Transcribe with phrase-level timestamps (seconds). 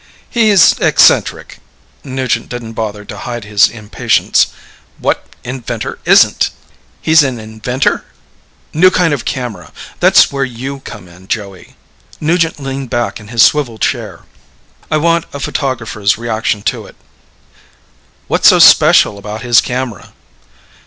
[0.31, 1.59] "He's eccentric."
[2.03, 4.47] Nugent didn't bother to hide his impatience.
[4.97, 6.49] "What inventor isn't?"
[7.03, 8.05] "He's an inventor?"
[8.73, 9.71] "New kind of camera.
[9.99, 11.75] That's where you come in, Joey."
[12.19, 14.21] Nugent leaned back in his swivel chair.
[14.89, 16.95] "I want a photographer's reactions to it."
[18.27, 20.13] "What's so special about his camera?"